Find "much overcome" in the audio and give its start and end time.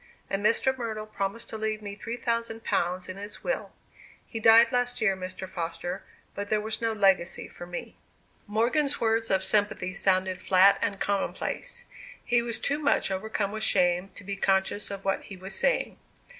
12.79-13.51